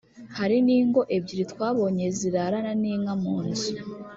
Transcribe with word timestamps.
Hari 0.37 0.57
n’ingo 0.65 1.01
ebyiri 1.15 1.43
twabonye 1.51 2.05
zirarana 2.17 2.71
n’inka 2.81 3.13
mu 3.23 3.35
nzu 3.47 3.71